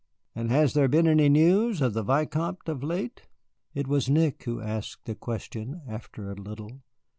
"And 0.33 0.49
has 0.49 0.73
there 0.73 0.87
been 0.87 1.07
any 1.07 1.29
news 1.29 1.79
of 1.79 1.93
the 1.93 2.01
Vicomte 2.01 2.67
of 2.67 2.81
late?" 2.81 3.27
It 3.75 3.87
was 3.87 4.09
Nick 4.09 4.41
who 4.45 4.59
asked 4.59 5.05
the 5.05 5.13
question, 5.13 5.83
after 5.87 6.31
a 6.31 6.33
little. 6.33 6.81